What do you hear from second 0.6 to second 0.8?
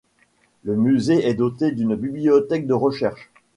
Le